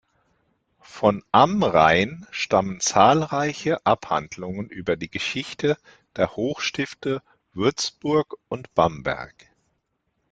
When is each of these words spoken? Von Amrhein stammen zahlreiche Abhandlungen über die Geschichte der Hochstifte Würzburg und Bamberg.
Von 0.81 1.23
Amrhein 1.31 2.25
stammen 2.31 2.79
zahlreiche 2.79 3.85
Abhandlungen 3.85 4.67
über 4.67 4.95
die 4.97 5.11
Geschichte 5.11 5.77
der 6.15 6.35
Hochstifte 6.35 7.21
Würzburg 7.53 8.33
und 8.49 8.73
Bamberg. 8.73 9.35